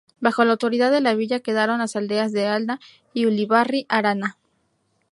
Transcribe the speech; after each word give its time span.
Bajo 0.19 0.43
la 0.43 0.53
autoridad 0.53 0.91
de 0.91 0.99
la 0.99 1.13
villa 1.13 1.41
quedaron 1.41 1.77
las 1.77 1.95
aldeas 1.95 2.31
de 2.31 2.47
Alda 2.47 2.79
y 3.13 3.27
Ullíbarri-Arana. 3.27 4.35